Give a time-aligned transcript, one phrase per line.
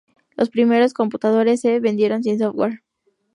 [0.35, 2.81] Los primeros computadores se vendieron sin software.